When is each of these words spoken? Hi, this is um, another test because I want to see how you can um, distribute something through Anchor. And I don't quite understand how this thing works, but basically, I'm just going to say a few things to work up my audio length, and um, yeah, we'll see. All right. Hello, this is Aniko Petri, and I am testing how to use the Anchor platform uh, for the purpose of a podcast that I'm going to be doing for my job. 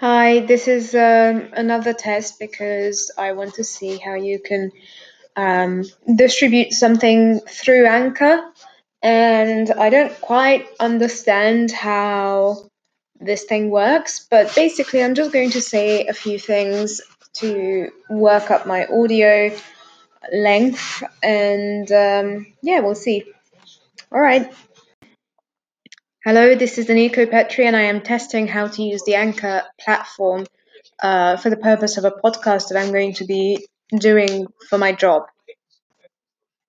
Hi, 0.00 0.40
this 0.40 0.68
is 0.68 0.94
um, 0.94 1.50
another 1.52 1.92
test 1.92 2.38
because 2.40 3.10
I 3.16 3.32
want 3.32 3.54
to 3.54 3.64
see 3.64 3.98
how 3.98 4.14
you 4.14 4.40
can 4.40 4.72
um, 5.36 5.84
distribute 6.16 6.72
something 6.72 7.40
through 7.40 7.86
Anchor. 7.86 8.42
And 9.02 9.70
I 9.70 9.90
don't 9.90 10.20
quite 10.20 10.66
understand 10.80 11.72
how 11.72 12.68
this 13.20 13.44
thing 13.44 13.70
works, 13.70 14.26
but 14.30 14.54
basically, 14.54 15.02
I'm 15.02 15.14
just 15.14 15.32
going 15.32 15.50
to 15.50 15.60
say 15.60 16.06
a 16.06 16.12
few 16.12 16.38
things 16.38 17.00
to 17.34 17.90
work 18.10 18.50
up 18.50 18.66
my 18.66 18.86
audio 18.86 19.56
length, 20.32 21.02
and 21.22 21.90
um, 21.92 22.46
yeah, 22.62 22.80
we'll 22.80 22.94
see. 22.94 23.24
All 24.12 24.20
right. 24.20 24.52
Hello, 26.24 26.54
this 26.54 26.78
is 26.78 26.86
Aniko 26.86 27.28
Petri, 27.28 27.66
and 27.66 27.74
I 27.74 27.82
am 27.82 28.00
testing 28.00 28.46
how 28.46 28.68
to 28.68 28.82
use 28.84 29.02
the 29.02 29.16
Anchor 29.16 29.64
platform 29.80 30.46
uh, 31.02 31.36
for 31.36 31.50
the 31.50 31.56
purpose 31.56 31.98
of 31.98 32.04
a 32.04 32.12
podcast 32.12 32.68
that 32.68 32.78
I'm 32.78 32.92
going 32.92 33.14
to 33.14 33.24
be 33.24 33.66
doing 33.90 34.46
for 34.68 34.78
my 34.78 34.92
job. 34.92 35.24